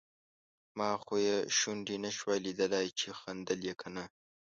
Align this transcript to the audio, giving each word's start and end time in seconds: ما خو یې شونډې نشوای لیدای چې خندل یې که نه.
ما 0.77 0.89
خو 1.03 1.15
یې 1.27 1.37
شونډې 1.57 1.95
نشوای 2.05 2.39
لیدای 2.45 2.87
چې 2.99 3.07
خندل 3.19 3.59
یې 3.67 3.73
که 3.81 3.87
نه. 3.95 4.03